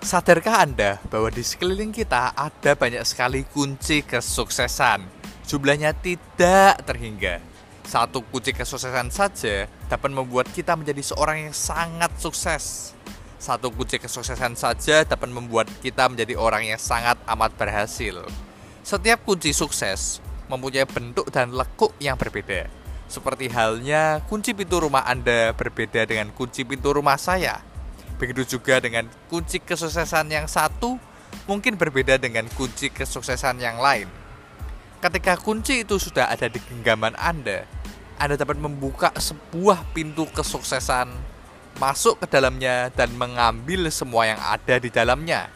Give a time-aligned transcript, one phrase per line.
[0.00, 5.04] Sadarkah Anda bahwa di sekeliling kita ada banyak sekali kunci kesuksesan?
[5.44, 7.44] Jumlahnya tidak terhingga.
[7.84, 12.96] Satu kunci kesuksesan saja dapat membuat kita menjadi seorang yang sangat sukses.
[13.36, 18.24] Satu kunci kesuksesan saja dapat membuat kita menjadi orang yang sangat amat berhasil.
[18.80, 22.72] Setiap kunci sukses mempunyai bentuk dan lekuk yang berbeda.
[23.04, 27.69] Seperti halnya kunci pintu rumah Anda berbeda dengan kunci pintu rumah saya
[28.20, 31.00] Begitu juga dengan kunci kesuksesan yang satu
[31.48, 34.04] mungkin berbeda dengan kunci kesuksesan yang lain.
[35.00, 37.64] Ketika kunci itu sudah ada di genggaman Anda,
[38.20, 41.08] Anda dapat membuka sebuah pintu kesuksesan,
[41.80, 45.48] masuk ke dalamnya dan mengambil semua yang ada di dalamnya.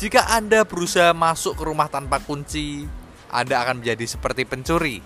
[0.00, 2.88] Jika Anda berusaha masuk ke rumah tanpa kunci,
[3.28, 5.04] Anda akan menjadi seperti pencuri.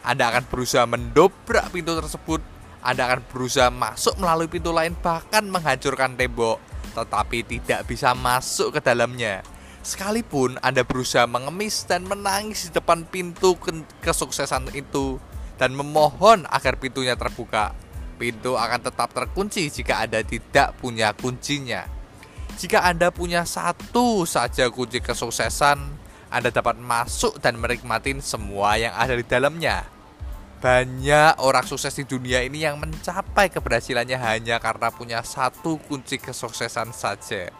[0.00, 2.40] Anda akan berusaha mendobrak pintu tersebut
[2.82, 6.58] anda akan berusaha masuk melalui pintu lain bahkan menghancurkan tembok,
[6.98, 9.46] tetapi tidak bisa masuk ke dalamnya.
[9.86, 13.54] Sekalipun Anda berusaha mengemis dan menangis di depan pintu
[14.02, 15.22] kesuksesan itu
[15.58, 17.70] dan memohon agar pintunya terbuka,
[18.18, 21.86] pintu akan tetap terkunci jika Anda tidak punya kuncinya.
[22.58, 25.78] Jika Anda punya satu saja kunci kesuksesan,
[26.34, 30.01] Anda dapat masuk dan menikmati semua yang ada di dalamnya.
[30.62, 36.94] Banyak orang sukses di dunia ini yang mencapai keberhasilannya hanya karena punya satu kunci kesuksesan
[36.94, 37.50] saja.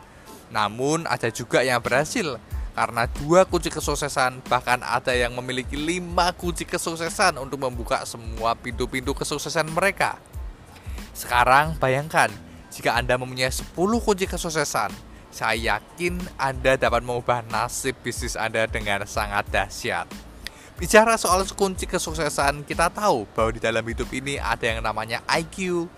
[0.55, 2.39] Namun ada juga yang berhasil
[2.79, 9.19] karena dua kunci kesuksesan bahkan ada yang memiliki lima kunci kesuksesan untuk membuka semua pintu-pintu
[9.19, 10.23] kesuksesan mereka.
[11.11, 12.31] Sekarang bayangkan
[12.71, 14.95] jika Anda mempunyai 10 kunci kesuksesan,
[15.29, 20.32] saya yakin Anda dapat mengubah nasib bisnis Anda dengan sangat dahsyat.
[20.81, 25.89] Bicara soal kunci kesuksesan, kita tahu bahwa di dalam hidup ini ada yang namanya IQ,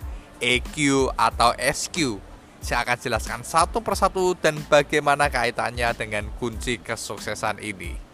[0.42, 2.19] EQ, atau SQ.
[2.64, 8.05] Saya akan jelaskan satu persatu dan bagaimana kaitannya dengan kunci kesuksesan ini.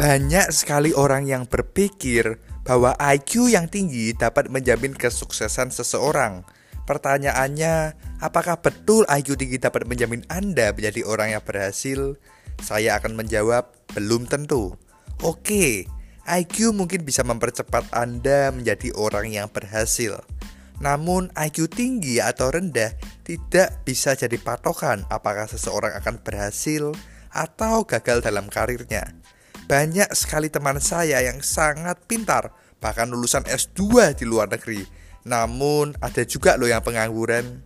[0.00, 6.40] Banyak sekali orang yang berpikir bahwa IQ yang tinggi dapat menjamin kesuksesan seseorang.
[6.90, 12.18] Pertanyaannya, apakah betul IQ tinggi dapat menjamin Anda menjadi orang yang berhasil?
[12.58, 14.74] Saya akan menjawab, belum tentu.
[15.22, 15.86] Oke,
[16.26, 20.18] IQ mungkin bisa mempercepat Anda menjadi orang yang berhasil.
[20.82, 22.90] Namun, IQ tinggi atau rendah
[23.22, 26.90] tidak bisa jadi patokan apakah seseorang akan berhasil
[27.30, 29.14] atau gagal dalam karirnya.
[29.70, 32.50] Banyak sekali teman saya yang sangat pintar,
[32.82, 34.82] bahkan lulusan S2 di luar negeri,
[35.24, 37.60] namun ada juga loh yang pengangguran.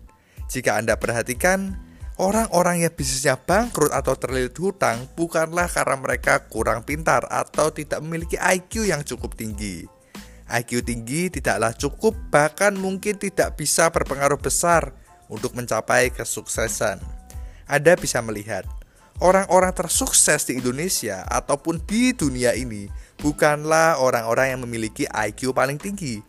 [0.50, 1.78] Jika Anda perhatikan,
[2.20, 8.38] orang-orang yang bisnisnya bangkrut atau terlilit hutang bukanlah karena mereka kurang pintar atau tidak memiliki
[8.38, 9.86] IQ yang cukup tinggi.
[10.44, 14.92] IQ tinggi tidaklah cukup, bahkan mungkin tidak bisa berpengaruh besar
[15.32, 17.00] untuk mencapai kesuksesan.
[17.64, 18.68] Anda bisa melihat,
[19.24, 26.20] orang-orang tersukses di Indonesia ataupun di dunia ini bukanlah orang-orang yang memiliki IQ paling tinggi,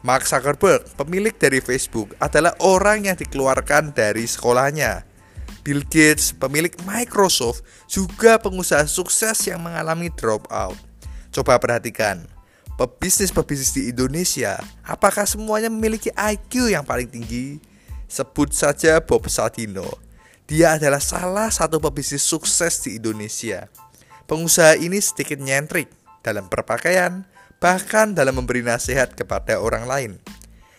[0.00, 5.04] Mark Zuckerberg, pemilik dari Facebook, adalah orang yang dikeluarkan dari sekolahnya.
[5.60, 10.72] Bill Gates, pemilik Microsoft, juga pengusaha sukses yang mengalami dropout.
[11.28, 12.24] Coba perhatikan,
[12.80, 14.56] pebisnis-pebisnis di Indonesia,
[14.88, 17.60] apakah semuanya memiliki IQ yang paling tinggi?
[18.08, 20.00] Sebut saja Bob Sadino.
[20.48, 23.68] Dia adalah salah satu pebisnis sukses di Indonesia.
[24.24, 25.92] Pengusaha ini sedikit nyentrik
[26.24, 27.28] dalam berpakaian,
[27.60, 30.12] bahkan dalam memberi nasihat kepada orang lain.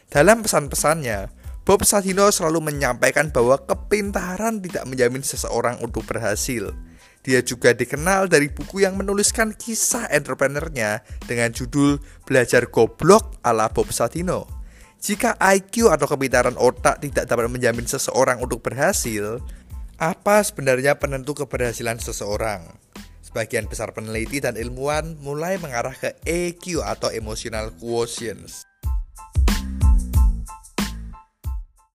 [0.09, 1.31] Dalam pesan-pesannya,
[1.61, 6.73] Bob Sadino selalu menyampaikan bahwa kepintaran tidak menjamin seseorang untuk berhasil.
[7.21, 13.93] Dia juga dikenal dari buku yang menuliskan kisah entrepreneurnya dengan judul Belajar Goblok ala Bob
[13.93, 14.49] Sadino.
[14.97, 19.37] Jika IQ atau kepintaran otak tidak dapat menjamin seseorang untuk berhasil,
[20.01, 22.73] apa sebenarnya penentu keberhasilan seseorang?
[23.31, 28.67] Sebagian besar peneliti dan ilmuwan mulai mengarah ke EQ atau emotional quotients.